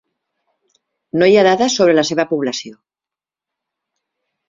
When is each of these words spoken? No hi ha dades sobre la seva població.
No 1.19 1.27
hi 1.33 1.37
ha 1.37 1.45
dades 1.49 1.77
sobre 1.81 1.97
la 1.99 2.07
seva 2.11 2.27
població. 2.35 2.77